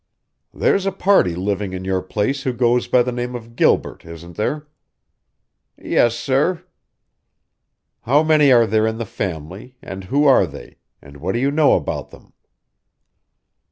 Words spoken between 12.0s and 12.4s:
them?"